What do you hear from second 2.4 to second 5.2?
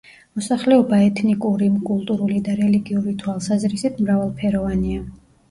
და რელიგიური თვალსაზრისით მრავალფეროვანია.